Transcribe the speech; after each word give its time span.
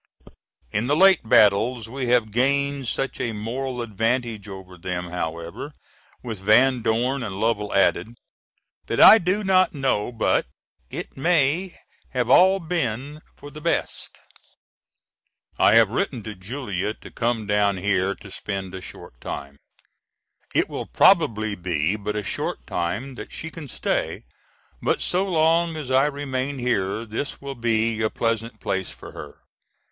In 0.71 0.87
the 0.87 0.95
late 0.95 1.29
battles 1.29 1.87
we 1.87 2.07
have 2.07 2.31
gained 2.31 2.87
such 2.87 3.19
a 3.19 3.33
moral 3.33 3.83
advantage 3.83 4.47
over 4.47 4.75
them 4.75 5.09
however, 5.11 5.73
with 6.23 6.39
Van 6.39 6.81
Dorn 6.81 7.21
and 7.21 7.39
Lovell 7.39 7.71
added, 7.71 8.15
that 8.87 8.99
I 8.99 9.19
do 9.19 9.43
not 9.43 9.75
know 9.75 10.11
but 10.11 10.47
it 10.89 11.15
may 11.15 11.77
have 12.13 12.31
all 12.31 12.59
been 12.59 13.21
for 13.35 13.51
the 13.51 13.61
best. 13.61 14.17
I 15.59 15.75
have 15.75 15.89
written 15.91 16.23
to 16.23 16.33
Julia 16.33 16.95
to 16.95 17.11
come 17.11 17.45
down 17.45 17.77
here 17.77 18.15
to 18.15 18.31
spend 18.31 18.73
a 18.73 18.81
short 18.81 19.21
time. 19.21 19.59
It 20.55 20.67
will 20.67 20.87
probably 20.87 21.53
be 21.53 21.95
but 21.95 22.15
a 22.15 22.23
short 22.23 22.65
time 22.65 23.13
that 23.21 23.31
she 23.31 23.51
can 23.51 23.67
stay, 23.67 24.23
but 24.81 24.99
so 24.99 25.27
long 25.27 25.75
as 25.75 25.91
I 25.91 26.07
remain 26.07 26.57
here 26.57 27.05
this 27.05 27.39
will 27.39 27.53
be 27.53 28.01
a 28.01 28.09
pleasant 28.09 28.59
place 28.59 28.89
for 28.89 29.11
her. 29.11 29.41